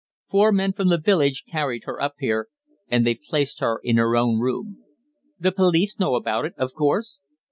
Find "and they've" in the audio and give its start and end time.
2.87-3.21